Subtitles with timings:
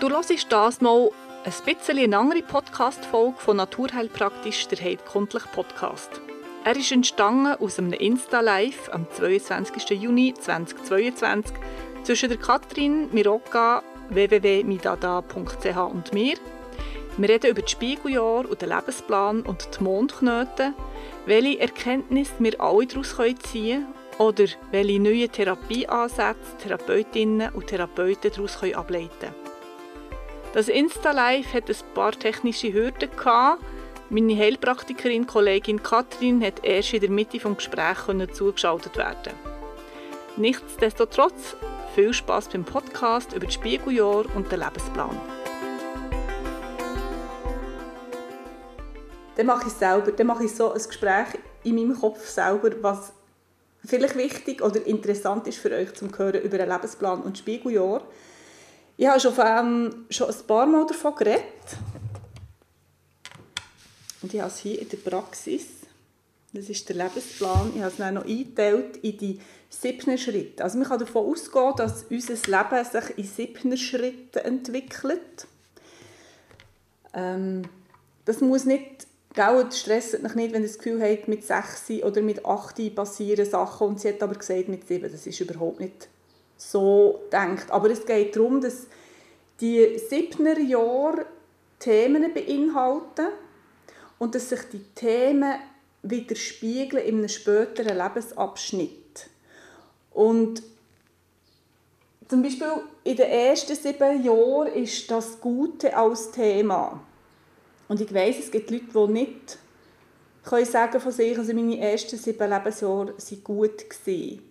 [0.00, 1.10] Du hörst das mal
[1.44, 6.22] ein bisschen eine andere Podcast-Folge von Naturheilpraktisch, der Heidkundlich Podcast.
[6.64, 10.00] Er ist entstanden aus einem Insta-Live am 22.
[10.00, 11.54] Juni 2022
[12.04, 16.36] zwischen der Katrin Miroka, www.midada.ch und mir.
[17.18, 20.74] Wir reden über das Spiegeljahr und den Lebensplan und die Mondknoten,
[21.26, 28.62] welche Erkenntnisse wir alle daraus ziehen können oder welche neue Therapieansätze Therapeutinnen und Therapeuten daraus
[28.62, 29.49] ableiten können.
[30.52, 33.62] Das Insta-Live hat ein paar technische Hürden gehabt.
[34.08, 39.32] Meine Heilpraktikerin, Kollegin Katrin, hat erst in der Mitte des Gesprächs zugeschaltet werden.
[40.36, 41.54] Nichtsdestotrotz
[41.94, 45.16] viel Spaß beim Podcast über das Spiegeljahr und den Lebensplan.
[49.36, 51.28] Dann mache ich selber, dann mache ich so ein Gespräch
[51.62, 53.12] in meinem Kopf selber, was
[53.84, 58.02] vielleicht wichtig oder interessant ist für euch zum hören über den Lebensplan und das Spiegeljahr.
[59.00, 61.42] Ich habe schon, ähm, schon ein paar Mal davon geredet.
[64.20, 65.62] Und ich habe es hier in der Praxis.
[66.52, 67.72] Das ist der Lebensplan.
[67.74, 70.62] Ich habe es dann noch eingeteilt in die siebten Schritte.
[70.62, 75.46] Also man kann davon ausgehen, dass unser Leben sich in siebten Schritten entwickelt.
[77.14, 77.62] Ähm,
[78.26, 82.20] das muss nicht, gell, stresst mich nicht, wenn ihr das Gefühl habt, mit sechs oder
[82.20, 85.10] mit acht passieren Sachen und sie hat aber gesagt, mit sieben.
[85.10, 86.10] Das ist überhaupt nicht
[86.60, 87.70] so denkt.
[87.70, 88.86] Aber es geht darum, dass
[89.60, 91.26] die siebner Jahre
[91.78, 93.28] Themen beinhalten
[94.18, 95.54] und dass sich die Themen
[96.02, 99.28] widerspiegeln in einem späteren Lebensabschnitt.
[100.12, 100.62] Und
[102.28, 102.72] zum Beispiel
[103.04, 107.00] in den ersten sieben Jahren ist das Gute als Thema.
[107.88, 109.58] Und ich weiß, es gibt Leute, die nicht
[110.44, 113.90] können sagen von sich, also meine ersten sieben Lebensjahre waren gut.
[113.90, 114.49] Gewesen.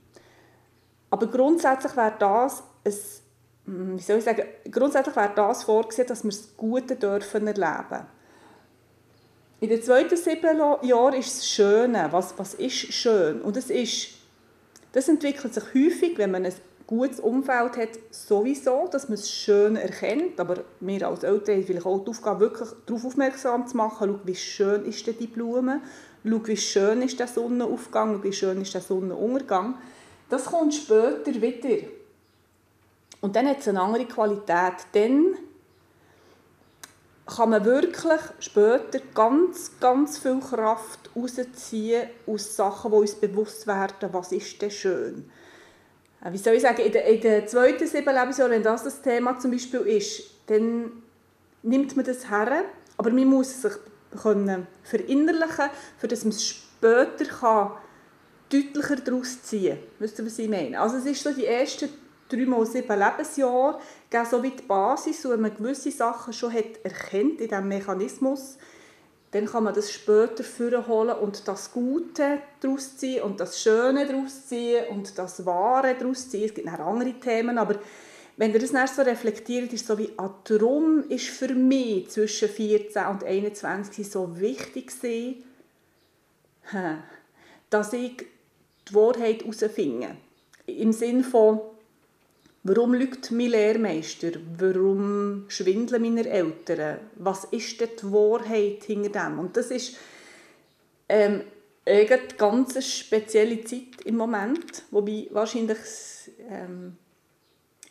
[1.09, 2.93] Aber grundsätzlich wäre das ein,
[3.65, 8.05] hm, wie soll ich sagen, grundsätzlich wäre das vorgesehen, dass wir das Gute dürfen erleben
[9.59, 12.08] In den zweiten sieben Jahren ist das Schöne.
[12.11, 13.42] Was, was ist schön?
[13.42, 14.09] Und das, ist,
[14.92, 16.53] das entwickelt sich häufig, wenn man ein
[16.87, 20.39] gutes Umfeld hat, sowieso, dass man es schön erkennt.
[20.39, 24.27] Aber wir als Eltern haben vielleicht auch die Aufgabe, wirklich darauf aufmerksam zu machen, schau,
[24.27, 25.81] wie schön ist denn die Blume,
[26.23, 29.76] schau, wie schön ist der Sonnenaufgang, wie schön ist der Sonnenuntergang.
[30.29, 31.87] Das kommt später wieder.
[33.21, 34.85] Und dann hat es eine andere Qualität.
[34.93, 35.35] Dann
[37.25, 44.09] kann man wirklich später ganz, ganz viel Kraft rausziehen aus Sachen, die uns bewusst werden,
[44.11, 45.31] was ist denn schön.
[46.23, 49.01] Äh, wie soll ich sagen, in den, in den zweiten sieben Lebensjahren, wenn das das
[49.01, 50.91] Thema zum Beispiel ist, dann
[51.61, 52.65] nimmt man das her,
[52.97, 53.73] aber man muss es sich
[54.21, 57.71] können verinnerlichen, für dass man es später kann
[58.52, 59.77] deutlicher daraus ziehen.
[59.99, 60.80] Wisst ihr, was ich meine?
[60.80, 61.89] Also es ist so die ersten
[62.30, 63.80] drei mal sieben Lebensjahre,
[64.10, 68.58] geben so wie die Basis, wenn man gewisse Sachen schon hat erkennt in diesem Mechanismus,
[69.32, 70.43] dann kann man das später
[70.88, 76.30] holen und das Gute daraus ziehen und das Schöne daraus ziehen und das Wahre daraus
[76.30, 76.45] ziehen.
[76.45, 77.76] Es gibt noch andere Themen, aber
[78.38, 82.49] wenn ihr das dann so reflektiert, ist so wie, ah, darum ist für mich zwischen
[82.49, 85.43] 14 und 21 so wichtig gewesen,
[87.70, 88.26] dass ich
[88.89, 90.17] die Wahrheit herausfinden.
[90.66, 91.61] Im Sinne von,
[92.64, 94.32] warum lügt mein Lehrmeister?
[94.58, 97.00] Warum schwindeln meine Eltern?
[97.16, 99.39] Was ist denn die Wahrheit hinter dem?
[99.39, 99.98] Und das ist
[101.08, 101.42] ähm,
[101.86, 105.80] eine ganz spezielle Zeit im Moment, wobei wahrscheinlich
[106.50, 106.98] ähm,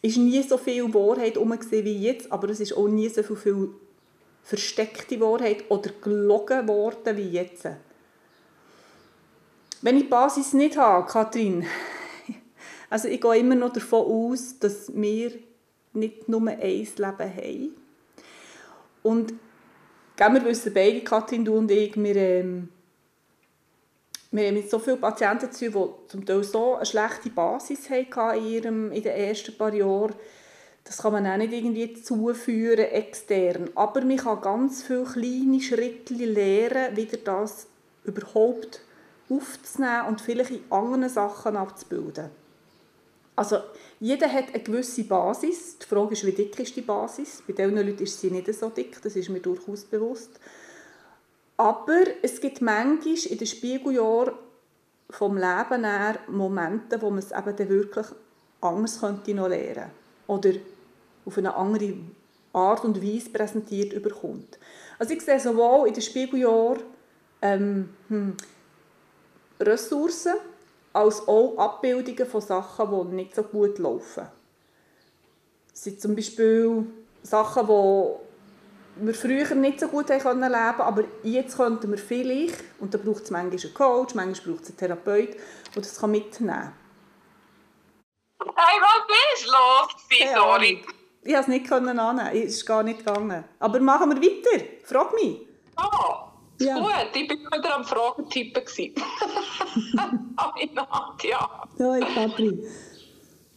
[0.01, 3.71] ist nie so viel Wahrheit herum wie jetzt, aber es ist auch nie so viel
[4.43, 7.67] versteckte Wahrheit oder gelogen worden wie jetzt.
[9.81, 11.65] Wenn ich die Basis nicht habe, Kathrin,
[12.91, 15.33] also ich gehe immer noch davon aus, dass wir
[15.93, 17.77] nicht nur ein Leben haben.
[19.05, 19.34] Und
[20.17, 22.71] wir wissen beide, Kathrin, du und ich, wir, ähm,
[24.33, 28.53] wir haben so vielen Patienten zu die zum Teil so eine schlechte Basis hatten in,
[28.53, 30.15] ihrem, in den ersten paar Jahren.
[30.83, 33.70] Das kann man auch nicht irgendwie zuführen, extern.
[33.76, 37.69] Aber man kann ganz viele kleine Schritte lernen, wie das
[38.05, 38.81] überhaupt
[39.31, 42.31] aufzunehmen und vielleicht in anderen Sachen abzubilden.
[43.37, 43.59] Also
[44.01, 45.79] jeder hat eine gewisse Basis.
[45.79, 47.43] Die Frage ist, wie dick ist die Basis?
[47.47, 50.41] Bei diesen Leuten ist sie nicht so dick, das ist mir durchaus bewusst.
[51.57, 54.35] Aber es gibt manchmal in den Spiegeljahren
[55.11, 58.07] vom Leben her Momente, wo man es eben dann wirklich
[58.61, 59.91] anders könnte noch lernen
[60.27, 60.51] oder
[61.25, 61.95] auf eine andere
[62.53, 64.59] Art und Weise präsentiert überkommt.
[64.99, 66.83] Also ich sehe sowohl in den Spiegeljahren
[67.41, 68.37] ähm, hm,
[69.60, 70.34] Ressourcen
[70.93, 74.26] als auch Abbildungen von Sachen, die nicht so gut laufen.
[75.72, 76.87] Es sind zum Beispiel
[77.22, 82.99] Sachen, die wir früher nicht so gut leben aber jetzt könnten wir vielleicht, und da
[82.99, 85.34] braucht es manchmal einen Coach, manchmal braucht es einen Therapeut,
[85.75, 86.72] der das mitnehmen kann.
[88.56, 90.32] Hey, was ist los?
[90.34, 90.84] Sorry.
[91.22, 93.44] Ich konnte es nicht annehmen, es ist gar nicht gegangen.
[93.58, 95.46] Aber machen wir weiter, frag mich.
[95.76, 96.28] Oh,
[96.58, 96.78] ja.
[96.78, 98.94] gut, ich war wieder am Fragetippen.
[100.38, 101.64] Hi Nadja.
[101.78, 102.62] Hoi Katrin.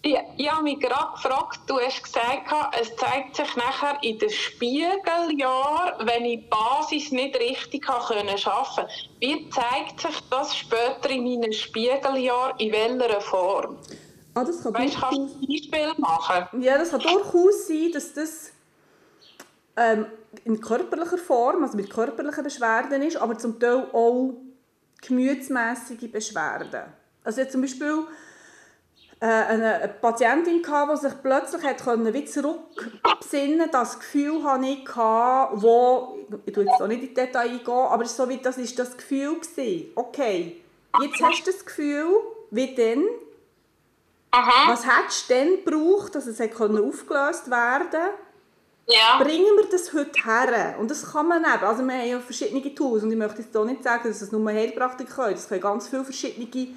[0.04, 4.32] Ich, ich habe mich gerade gefragt, du hast gesagt, es zeigt sich nachher in den
[4.32, 8.88] Spiegeljahren, wenn ich die Basis nicht richtig arbeiten konnte.
[9.20, 13.78] Wie zeigt sich das später in meinen Spiegeljahren, in welcher Form?
[14.34, 16.64] Ah, das kann weißt, kannst du ein Beispiel machen?
[16.64, 18.52] Ja, das kann durchaus sein, dass das
[19.78, 20.06] ähm,
[20.46, 24.34] in körperlicher Form, also mit körperlichen Beschwerden ist, aber zum Teil auch
[25.02, 26.84] gemütsmässige Beschwerden.
[27.24, 28.06] Also zum Beispiel
[29.20, 36.18] äh, eine, Patientin, die sich plötzlich hat können, wie zurückbesinnen das Gefühl hatte ich, wo,
[36.46, 38.98] ich tue jetzt auch nicht in die Details eingehen, aber so wie, das ist das
[38.98, 39.92] Gefühl gewesen.
[39.96, 40.62] Okay,
[41.02, 42.08] jetzt hast du das Gefühl,
[42.50, 43.06] wie denn?
[44.32, 44.72] Aha.
[44.72, 48.10] Was hättest du denn gebraucht, dass es aufgelöst werden konnte?
[48.88, 49.20] Ja.
[49.22, 50.76] Bringen wir das heute her?
[50.80, 51.64] Und das kann man eben.
[51.64, 54.32] Also wir haben ja verschiedene Tools und ich möchte jetzt hier nicht sagen, dass es
[54.32, 55.36] nur Heilpraktiker können.
[55.36, 56.68] Das können ganz viele verschiedene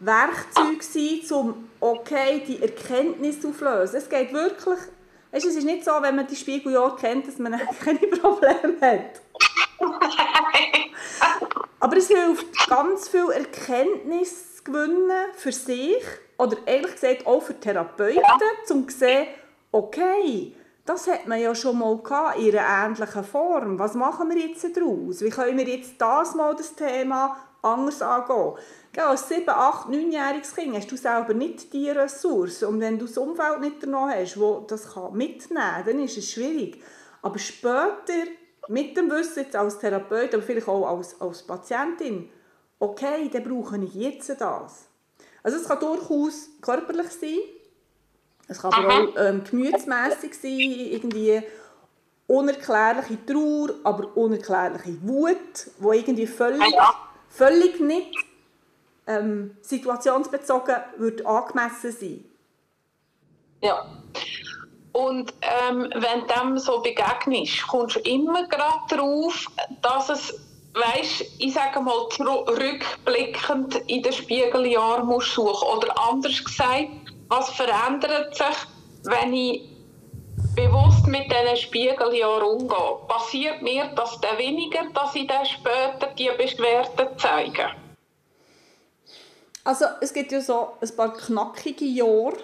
[0.00, 3.98] Werkzeuge sein, um okay, die Erkenntnis aufzulösen.
[3.98, 4.78] Es geht wirklich,
[5.32, 7.52] es ist nicht so, wenn man die Spiegeljahre kennt, dass man
[7.84, 9.20] keine Probleme hat.
[11.80, 16.02] Aber es hilft ganz viel Erkenntnis zu gewinnen für sich
[16.38, 18.22] oder ehrlich gesagt auch für Therapeuten,
[18.70, 19.28] um zu sehen,
[19.72, 20.54] okay,
[20.86, 23.78] das hat man ja schon mal gehabt, in einer ähnlichen Form.
[23.78, 25.20] Was machen wir jetzt daraus?
[25.20, 28.54] Wie können wir jetzt das mal das Thema anders angehen?
[28.96, 32.68] als 7-, 8-, 9-jähriges Kind hast du selber nicht die Ressourcen.
[32.68, 36.30] Und wenn du das Umfeld nicht danach hast, das das mitnehmen kann, dann ist es
[36.30, 36.82] schwierig.
[37.20, 38.30] Aber später,
[38.68, 42.30] mit dem Wissen jetzt als Therapeut, aber vielleicht auch als, als Patientin,
[42.78, 44.88] okay, dann brauche ich jetzt das.
[45.42, 47.38] Also es kann durchaus körperlich sein,
[48.48, 51.42] es kann aber auch ähm, gemütsmässig sein, irgendwie
[52.26, 56.74] unerklärliche Trauer, aber unerklärliche Wut, wo irgendwie völlig,
[57.28, 58.14] völlig nicht
[59.06, 62.24] ähm, situationsbezogen wird angemessen sein.
[63.62, 63.84] Ja.
[64.92, 69.46] Und ähm, wenn dem so begegnest, kommst du immer gerade darauf,
[69.82, 70.40] dass es,
[70.74, 71.94] weißt, ich sage mal,
[72.48, 75.68] rückblickend in den Spiegeljahr musst suchen.
[75.76, 76.88] Oder anders gesagt,
[77.28, 78.56] was verändert sich,
[79.04, 79.62] wenn ich
[80.54, 82.98] bewusst mit diesen Spiegeljahren umgehe?
[83.08, 87.70] Passiert mir das dann weniger, dass ich dann später die Beschwerden zeige?
[89.64, 92.36] Also es gibt ja so ein paar knackige Jahre.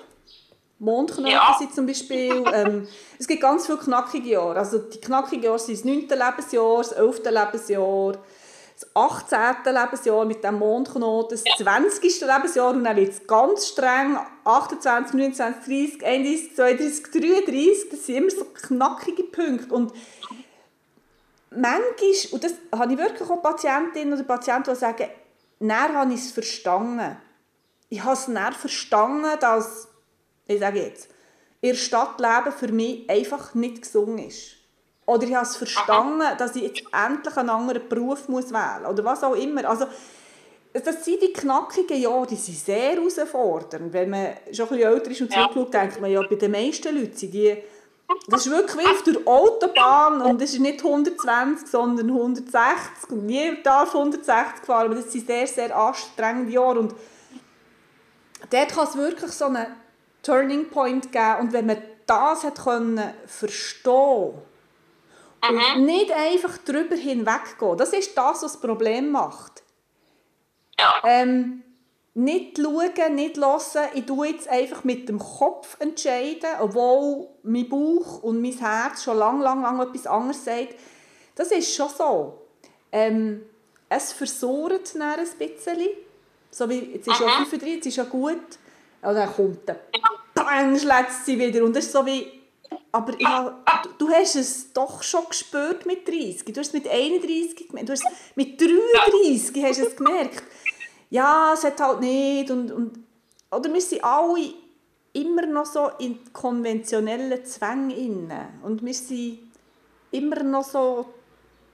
[0.81, 1.55] Mondknoten ja.
[1.57, 2.89] sind zum Beispiel, ähm,
[3.19, 4.59] es gibt ganz viele knackige Jahre.
[4.59, 6.09] Also die knackigen Jahre sind das 9.
[6.09, 7.23] Lebensjahr, das 11.
[7.27, 8.15] Lebensjahr,
[8.83, 9.75] das 18.
[9.75, 12.21] Lebensjahr mit dem Mondknoten, das 20.
[12.21, 18.17] Lebensjahr und dann wird es ganz streng, 28, 29, 30, 31, 32, 33, das sind
[18.17, 19.73] immer so knackige Punkte.
[19.73, 19.93] Und
[21.51, 21.83] manchmal,
[22.33, 25.09] und das habe ich wirklich auch Patientinnen oder Patienten, die sagen,
[25.61, 27.17] dann habe ich es verstanden.
[27.89, 29.89] Ich habe es dann verstanden, dass,
[30.47, 31.09] ich sage jetzt,
[31.61, 34.57] in der Stadt leben für mich einfach nicht gesungen ist.
[35.07, 38.93] Oder ich habe es verstanden, dass ich jetzt endlich einen anderen Beruf muss wählen muss.
[38.93, 39.69] Oder was auch immer.
[39.69, 39.87] Also,
[40.73, 43.93] das sind die knackigen Jahre, die sind sehr herausfordernd.
[43.93, 46.97] Wenn man schon ein bisschen älter ist und zurückschaut, denkt man ja, bei den meisten
[46.97, 47.63] Leuten sind die
[48.29, 53.27] das ist wirklich wie auf der Autobahn und es ist nicht 120, sondern 160 und
[53.27, 56.95] niemand darf 160 fahren, aber das sind sehr, sehr anstrengende Jahre und
[58.51, 59.67] dort kann es wirklich so einen
[60.23, 64.35] Turning Point geben und wenn man das hat können verstehen
[65.49, 69.63] und nicht einfach darüber hinweggehen, das ist das, was das Problem macht.
[70.79, 71.03] Ja.
[71.05, 71.63] Ähm,
[72.15, 78.23] nicht schauen, nicht hören, ich tue jetzt einfach mit dem Kopf entscheiden, obwohl mein Bauch
[78.23, 80.75] und mein Herz schon lang, lang, lang etwas anderes sagt.
[81.35, 82.43] Das ist schon so.
[82.91, 83.43] Ähm,
[83.89, 85.89] es versorgt dann ein bisschen.
[86.51, 88.37] So wie, jetzt ist ja 35, jetzt ist ja gut.
[89.01, 89.81] Und dann kommt der
[90.35, 91.65] Bang, schlägt sie wieder.
[91.65, 92.42] Und das ist so wie,
[92.93, 96.45] aber hab, du, du hast es doch schon gespürt mit 30.
[96.45, 97.89] Du hast es mit 31 gemerkt.
[97.89, 100.43] Du hast es mit 33 hast es gemerkt
[101.13, 102.99] ja, es hat halt nicht und, und
[103.51, 104.55] oder wir sind alle
[105.13, 108.33] immer noch so in konventionellen Zwängen
[108.63, 109.41] und wir sind
[110.11, 111.05] immer noch so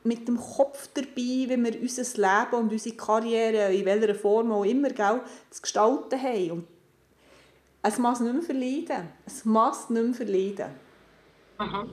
[0.02, 4.64] mit dem Kopf dabei, wie wir unser Leben und unsere Karriere, in welcher Form auch
[4.64, 5.20] immer, gell,
[5.50, 6.50] zu gestalten haben.
[6.50, 6.66] Und
[7.82, 9.08] es muss nicht mehr verleiden.
[9.25, 10.75] Es muss nicht mehr verleiden.
[11.59, 11.91] Mhm.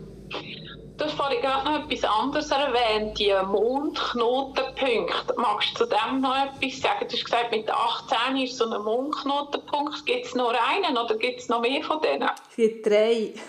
[0.97, 5.33] Du hast vorhin gerade noch etwas anderes erwähnt, die Mondknotenpunkte.
[5.35, 7.05] Magst du zu dem noch etwas sagen?
[7.07, 10.05] Du hast gesagt, mit 18 ist so ein Mondknotenpunkt.
[10.05, 12.29] Gibt es nur einen oder gibt es noch mehr von denen?
[12.49, 13.33] Es gibt drei.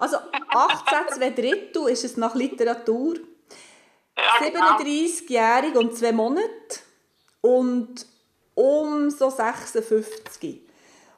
[0.00, 0.18] Also
[0.50, 3.16] 18, zwei Drittel ist es nach Literatur.
[4.16, 5.80] Ja, 37-jährig genau.
[5.80, 6.80] und zwei Monate
[7.40, 8.06] und
[8.54, 10.67] um so 56.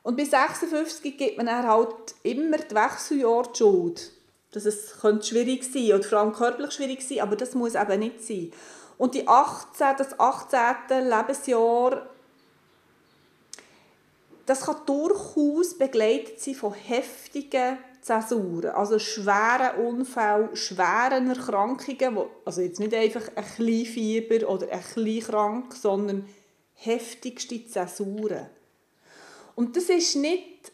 [0.02, 4.12] Und bei 56 gibt man dann halt immer die Wechseljahre die Schuld.
[4.52, 8.00] Dass es könnte schwierig sein oder vor allem körperlich schwierig sein, aber das muss eben
[8.00, 8.52] nicht sein.
[8.98, 11.08] Und die 18, das 18.
[11.08, 12.06] Lebensjahr,
[14.46, 22.62] das kann durchaus begleitet sein von heftigen Zäsuren, also schweren Unfällen, schweren Erkrankungen, wo, also
[22.62, 26.26] jetzt nicht einfach ein kleines Fieber oder ein klein krank, sondern
[26.74, 28.48] heftigste Zäsuren.
[29.54, 30.72] Und das ist nicht,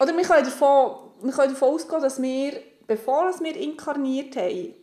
[0.00, 4.74] oder wir können davon, wir können davon ausgehen, dass wir, bevor wir inkarniert haben,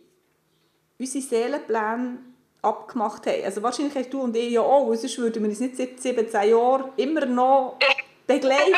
[0.98, 2.18] unsere Seelenpläne
[2.62, 3.44] abgemacht haben.
[3.44, 6.50] Also wahrscheinlich hast du und ich ja auch, sonst würden wir uns nicht seit 17
[6.50, 7.78] Jahren immer noch
[8.26, 8.74] begleiten.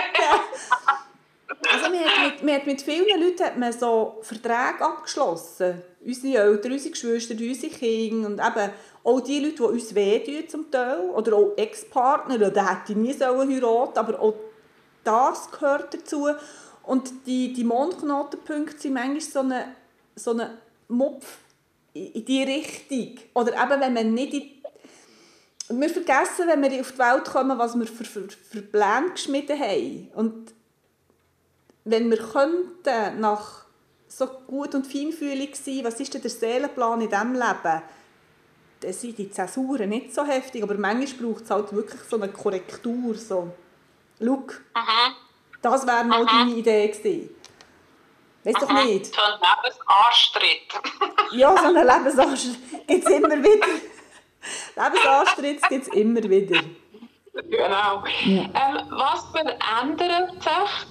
[1.72, 5.82] Also man hat mit, man hat mit vielen Leuten hat man so Verträge abgeschlossen.
[6.04, 8.72] Unsere Eltern, unsere Geschwister, unsere Kinder und eben
[9.04, 11.10] auch die Leute, die uns wehtun zum Teil.
[11.10, 14.34] Oder auch Ex-Partner, der hätte nie heiraten sollen, aber auch
[15.04, 16.28] das gehört dazu.
[16.84, 19.64] Und die, die Mondknotenpunkte sind manchmal so eine,
[20.16, 21.38] so eine Mupf
[21.94, 23.18] in die Richtung.
[23.34, 24.62] Oder eben, wenn man nicht in
[25.80, 29.58] wir vergessen, wenn wir auf die Welt kommen, was wir für, für, für Pläne geschmiedet
[29.58, 30.10] haben.
[30.14, 30.52] Und
[31.84, 33.61] wenn wir könnten nach
[34.16, 37.82] so gut und feinfühlig sein, was ist denn der Seelenplan in diesem Leben?
[38.80, 42.28] Dann sind die Zäsuren nicht so heftig, aber manchmal braucht es halt wirklich so eine
[42.28, 43.14] Korrektur.
[43.14, 43.54] So.
[44.20, 45.14] Schau, Aha.
[45.62, 47.30] das wäre mal deine Idee gewesen.
[48.44, 49.14] Weißt doch nicht?
[49.14, 51.32] So ein Lebensanstritt.
[51.32, 53.66] ja, so einen Lebensanstritt gibt es immer wieder.
[54.76, 56.60] Lebensanstritt gibt es immer wieder.
[57.32, 58.04] Genau.
[58.24, 58.42] Ja.
[58.42, 60.86] Ähm, was verändert sich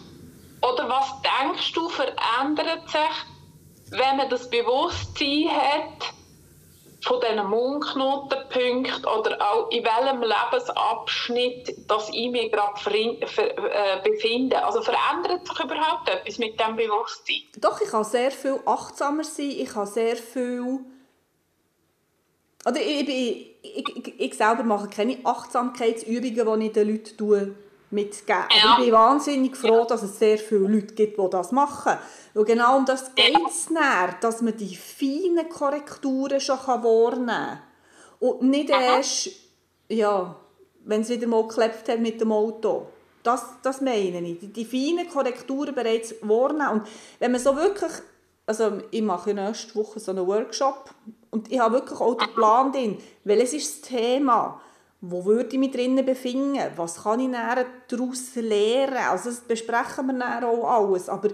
[0.62, 6.14] oder was denkst du, verändert sich, wenn man das Bewusstsein hat
[7.04, 14.64] von diesen Mondknotenpunkten oder auch in welchem Lebensabschnitt das ich mich gerade äh, befinde?
[14.64, 17.42] Also verändert sich überhaupt etwas mit diesem Bewusstsein?
[17.58, 20.80] Doch, ich kann sehr viel achtsamer sein, ich kann sehr viel...
[22.64, 27.18] Oder ich, ich, ich, ich selber mache keine Achtsamkeitsübungen, die ich den Leuten
[27.92, 28.44] mitgeben.
[28.50, 28.78] Ja.
[28.78, 31.98] ich bin wahnsinnig froh, dass es sehr viele Leute gibt, die das machen.
[32.34, 34.10] Und genau um das geht es ja.
[34.20, 37.60] dass man die feinen Korrekturen schon wahrnehmen kann.
[38.20, 38.98] Und nicht Aha.
[38.98, 39.30] erst,
[39.90, 40.36] ja,
[40.86, 42.88] wenn es wieder mal geklappt hat mit dem Auto.
[43.24, 44.40] Das, das meine ich.
[44.40, 46.70] Die, die feinen Korrekturen bereits wahrnehmen.
[46.70, 46.88] Und
[47.20, 47.92] wenn man so wirklich,
[48.46, 50.92] also ich mache nächste Woche so einen Workshop
[51.30, 54.62] und ich habe wirklich auch den Plan drin, welches ist das Thema
[55.02, 57.32] wo würde ich mich drinnen befinden, was kann ich
[57.88, 61.30] daraus lernen, also das besprechen wir dann auch alles, aber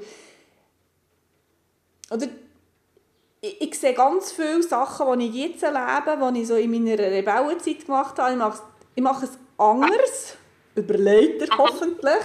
[2.10, 2.28] oder
[3.42, 6.98] ich, ich sehe ganz viele Sachen, die ich jetzt erlebe, die ich so in meiner
[6.98, 8.62] Rebellenzeit gemacht habe, ich mache,
[8.96, 10.38] ich mache es anders,
[10.76, 12.24] überlegt hoffentlich,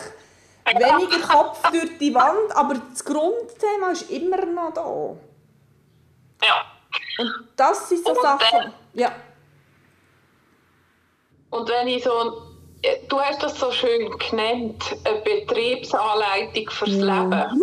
[0.65, 5.17] weniger Kopf durch die Wand, aber das Grundthema ist immer noch da.
[6.47, 6.67] Ja.
[7.19, 9.13] Und das sind so Sachen, ja.
[11.53, 12.43] Und wenn ich so,
[13.09, 17.25] du hast das so schön genannt, eine Betriebsanleitung fürs ja.
[17.25, 17.63] Leben.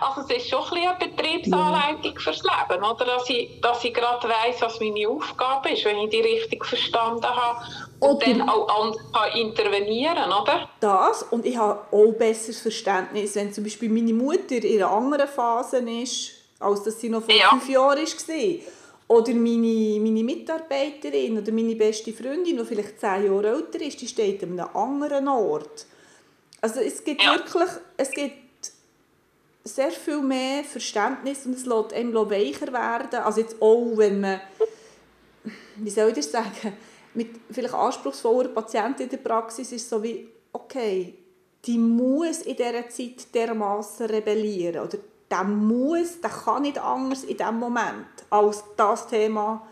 [0.00, 2.20] also es ist schon ein eine Betriebsanleitung ja.
[2.20, 3.04] fürs Leben, oder?
[3.04, 7.24] Dass ich, dass ich gerade weiss, was meine Aufgabe ist, wenn ich die richtig verstanden
[7.24, 7.64] habe.
[8.00, 10.68] Und oder dann auch kann intervenieren, oder?
[10.80, 15.28] Das, und ich habe auch besseres Verständnis, wenn zum Beispiel meine Mutter in einer anderen
[15.28, 17.50] Phase ist, als dass sie noch vor ja.
[17.50, 18.79] fünf Jahren war
[19.10, 24.06] oder meine, meine Mitarbeiterin oder meine beste Freundin, die vielleicht zehn Jahre älter ist, die
[24.06, 25.86] steht an einem anderen Ort.
[26.60, 27.32] Also es gibt ja.
[27.32, 28.70] wirklich, es gibt
[29.64, 33.18] sehr viel mehr Verständnis und es lässt einem weicher werden.
[33.24, 34.40] Also jetzt auch, wenn man,
[35.74, 36.72] wie soll ich das sagen,
[37.14, 41.14] mit vielleicht anspruchsvoller Patienten in der Praxis ist so wie, okay,
[41.64, 44.98] die muss in dieser Zeit dermaßen rebellieren oder
[45.30, 49.66] der muss, der kann nicht anders in diesem Moment als das Thema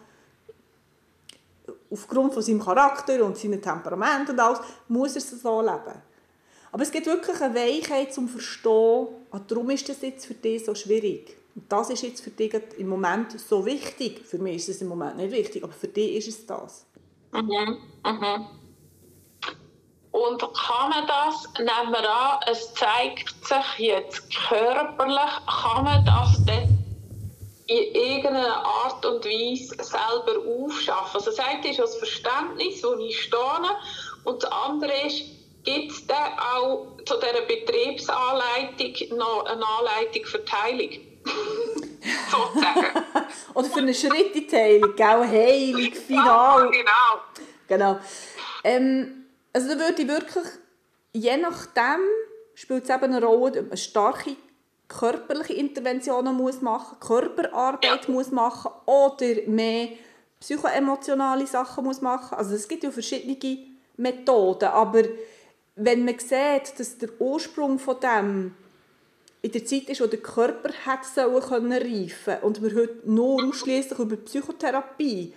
[1.90, 6.02] aufgrund von seinem Charakter und seinem Temperament und alles, muss er es so leben.
[6.70, 10.64] Aber es gibt wirklich eine Weichheit zum Verstehen, ah, darum ist das jetzt für dich
[10.64, 11.36] so schwierig.
[11.54, 14.24] Und das ist jetzt für dich im Moment so wichtig.
[14.26, 16.86] Für mich ist es im Moment nicht wichtig, aber für dich ist es das.
[17.32, 17.78] Mhm.
[18.04, 18.57] Mhm.
[20.18, 26.44] Und kann man das, nehmen wir an, es zeigt sich jetzt körperlich, kann man das
[26.44, 26.78] dann
[27.68, 31.14] in irgendeiner Art und Weise selber aufschaffen.
[31.14, 33.40] Also das eine ist das Verständnis, wo ich stehe,
[34.24, 35.24] und das andere ist,
[35.64, 40.90] gibt es dann auch zu dieser Betriebsanleitung noch eine Anleitung für Teilung?
[42.30, 43.04] Sozusagen.
[43.54, 45.28] Oder für eine Schritteteilung, gell?
[45.28, 46.64] Heilig, final.
[46.64, 47.20] Ja, genau.
[47.68, 47.98] Genau.
[48.64, 49.17] Ähm,
[49.52, 50.44] also da würde ich wirklich,
[51.12, 52.00] je nachdem,
[52.54, 54.36] spielt es eben eine Rolle, ob man eine starke
[54.88, 59.90] körperliche Interventionen muss machen, Körperarbeit muss machen oder mehr
[60.40, 62.36] psychoemotionale Sachen muss machen.
[62.36, 63.58] Also es gibt ja verschiedene
[63.96, 65.02] Methoden, aber
[65.76, 68.54] wenn man sieht, dass der Ursprung von dem
[69.42, 73.44] in der Zeit ist, wo der Körper hat sollen können reifen und wir heute nur
[73.44, 75.32] ausschließlich über Psychotherapie,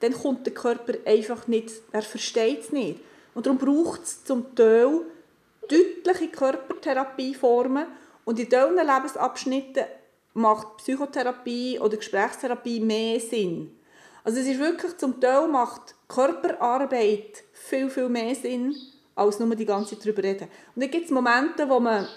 [0.00, 3.00] dann kommt der Körper einfach nicht, er versteht es nicht.
[3.38, 5.02] Und darum braucht es zum Teil
[5.68, 7.86] deutliche Körpertherapieformen
[8.24, 9.84] und in diesen Lebensabschnitten
[10.34, 13.78] macht Psychotherapie oder Gesprächstherapie mehr Sinn.
[14.24, 18.74] Also es ist wirklich, zum Teil macht Körperarbeit viel, viel mehr Sinn,
[19.14, 20.48] als nur die ganze Zeit darüber reden.
[20.74, 22.08] Und dann gibt es Momente, wo man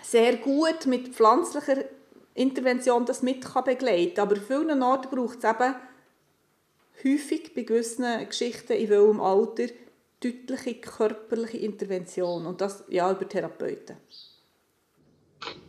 [0.00, 1.84] sehr gut mit pflanzlicher
[2.32, 4.24] Intervention das mit begleiten kann.
[4.24, 5.74] Aber an vielen Orten braucht es eben
[7.04, 9.66] häufig bei gewissen Geschichten in welchem Alter
[10.22, 12.46] deutliche körperliche Intervention.
[12.46, 13.96] Und das ja über Therapeuten.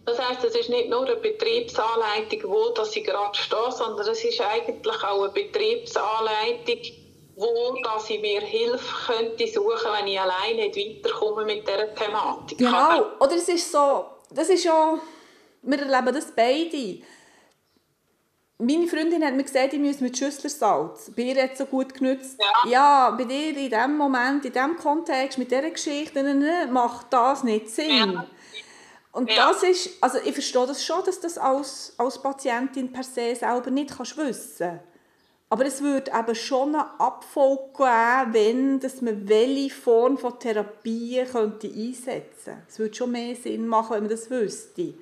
[0.06, 4.24] Das heißt, es ist nicht nur eine Betriebsanleitung, wo dass ich gerade stehe, sondern es
[4.24, 6.80] ist eigentlich auch eine Betriebsanleitung,
[7.36, 12.58] wo dass ich mir Hilfe könnte suchen, wenn ich alleine nicht weiterkomme mit dieser Thematik.
[12.58, 13.06] Genau.
[13.20, 15.00] Oder es ist so, das ist ja,
[15.62, 17.02] wir erleben das beide.
[18.62, 21.12] Meine Freundin hat mir gesagt, ich muss mit Schüsslersalz.
[21.16, 22.38] Bei ihr hat es so gut genützt.
[22.40, 22.70] Ja.
[22.70, 27.08] ja, bei dir in diesem Moment, in diesem Kontext, mit dieser Geschichte, ne, ne, macht
[27.12, 28.12] das nicht Sinn.
[28.14, 28.26] Ja.
[29.14, 29.48] Und ja.
[29.48, 33.72] das ist, also ich verstehe das schon, dass das als, als Patientin per se selber
[33.72, 34.82] nicht kannst wissen
[35.50, 41.24] aber es würde eben schon eine Abfolge geben, wenn dass man welche Form von Therapie
[41.32, 42.62] könnte einsetzen könnte.
[42.70, 44.94] Es würde schon mehr Sinn machen, wenn man das wüsste.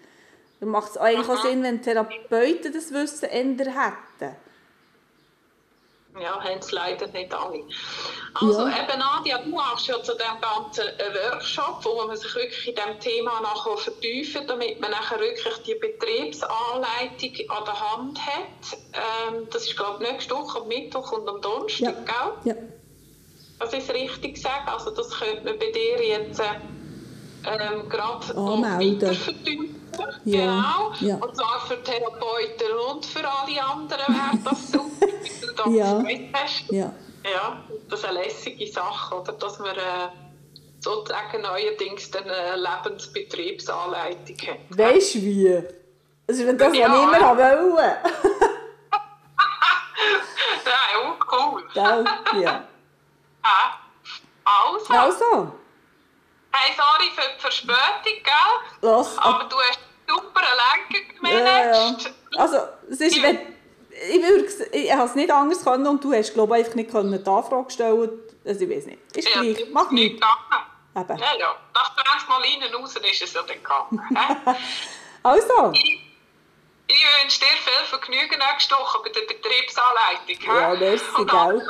[0.59, 4.35] Dann macht es eigentlich auch Sinn, wenn Therapeuten das Wissen ändern hätten.
[6.19, 7.63] Ja, haben es leider nicht alle.
[8.33, 8.69] Also ja.
[8.69, 10.85] eben Nadia, du machst ja zu dem ganzen
[11.31, 15.75] Workshop, wo man sich wirklich in diesem Thema nachher vertiefen damit man nachher wirklich die
[15.75, 18.77] Betriebsanleitung an der Hand hat.
[18.93, 22.31] Ähm, das ist glaube ich nächste Woche am Mittwoch und am Donnerstag, ja.
[22.43, 22.55] gell?
[22.55, 22.61] Ja.
[23.59, 24.67] Das ist richtig gesagt.
[24.67, 26.45] Also das könnte man bei dir jetzt äh,
[27.45, 29.76] ähm, gerade noch weiter vertiefen.
[30.25, 30.39] Ja.
[30.39, 30.93] Genau.
[30.99, 31.15] Ja.
[31.15, 35.07] Und zwar für Therapeuten und für alle anderen wäre das super
[35.63, 36.03] da ja.
[36.33, 36.71] hast.
[36.71, 36.93] Ja.
[37.23, 39.33] ja, das ist eine lässige Sache, oder?
[39.33, 40.09] dass man äh,
[40.79, 44.77] sozusagen neuerdings eine Lebensbetriebsanleitung hat.
[44.77, 45.63] Weißt du wie?
[46.27, 46.89] Das ist das, ja.
[46.89, 47.81] was ich immer wollte.
[50.65, 51.63] ja, cool.
[51.73, 52.05] Gell?
[52.41, 52.63] Ja.
[54.47, 54.93] Also.
[54.93, 55.51] Also.
[56.59, 58.89] Hey, sorry für die Verspätung, gell?
[58.89, 59.17] Los.
[59.19, 61.45] Aber du hast super Lenker gemanagt.
[61.45, 62.41] Ja, ja.
[62.41, 62.57] Also,
[62.89, 63.39] es ist, wenn
[64.09, 66.91] ich, würde, ich habe es nicht anders können und du hast glaube ich, einfach nicht
[66.91, 68.09] können die Anfrage stellen
[68.45, 68.99] Also ich weiß nicht.
[69.15, 69.65] Ist ja, gleich.
[69.71, 70.21] Mach nichts.
[70.95, 71.17] Eben.
[71.17, 71.55] Ja, ja.
[71.75, 74.01] Nach 20 Mal rein raus ist es ja dann gegangen.
[75.23, 75.71] also.
[75.73, 76.01] Ich,
[76.87, 80.55] ich wünsche dir viel Vergnügen nächste Woche bei der Betriebsanleitung.
[80.55, 81.65] Ja, merci, und gell.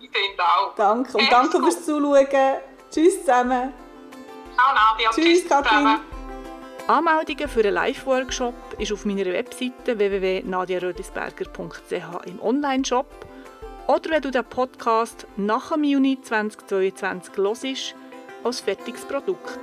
[0.00, 0.74] sind auch.
[0.76, 1.18] Danke.
[1.18, 2.60] Und danke fürs Zuschauen.
[2.90, 3.74] Tschüss zusammen.
[4.58, 5.10] Ciao Nadia.
[5.10, 6.00] Tschüss, Tschüss Katrin.
[6.88, 13.06] Anmeldungen für einen Live-Workshop ist auf meiner Webseite www.nadiarödisberger.ch im Onlineshop
[13.86, 17.94] oder wenn du den Podcast nach dem Juni 2022 hörst,
[18.42, 19.60] als fertiges Produkt.